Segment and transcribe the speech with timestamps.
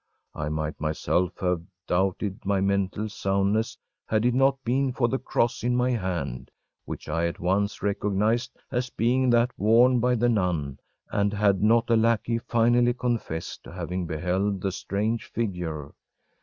[0.33, 3.77] I might myself have doubted my mental soundness
[4.07, 6.49] had it not been for the cross in my hand,
[6.85, 10.79] which I at once recognized as being that worn by the nun,
[11.11, 15.93] and had not a lackey finally confessed to having beheld the strange figure.